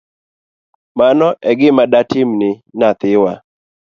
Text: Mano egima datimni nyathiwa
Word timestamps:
Mano 0.97 1.27
egima 1.49 1.83
datimni 1.93 2.49
nyathiwa 2.77 3.33